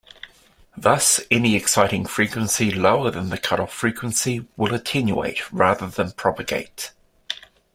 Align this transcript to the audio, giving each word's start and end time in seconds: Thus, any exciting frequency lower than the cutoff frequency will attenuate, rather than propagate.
Thus, 0.75 1.19
any 1.29 1.55
exciting 1.55 2.07
frequency 2.07 2.71
lower 2.71 3.11
than 3.11 3.29
the 3.29 3.37
cutoff 3.37 3.71
frequency 3.71 4.47
will 4.57 4.73
attenuate, 4.73 5.53
rather 5.53 5.85
than 5.85 6.13
propagate. 6.13 6.91